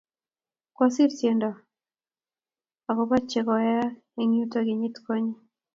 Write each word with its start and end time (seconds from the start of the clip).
kwasir 0.75 1.09
tiendo 1.17 1.49
akobo 2.89 3.15
che 3.29 3.39
koyaak 3.47 3.91
eng 4.19 4.31
yutok 4.37 4.63
kenyit 4.67 4.95
konye 5.05 5.33